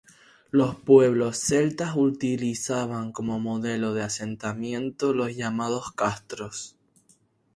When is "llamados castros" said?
5.35-6.75